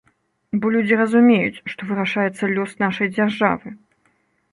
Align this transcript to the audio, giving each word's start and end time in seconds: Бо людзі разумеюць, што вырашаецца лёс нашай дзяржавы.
Бо 0.61 0.69
людзі 0.75 0.95
разумеюць, 1.01 1.61
што 1.73 1.89
вырашаецца 1.89 2.49
лёс 2.55 2.71
нашай 2.85 3.07
дзяржавы. 3.15 3.75